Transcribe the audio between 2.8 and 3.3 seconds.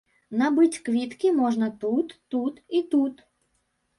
тут.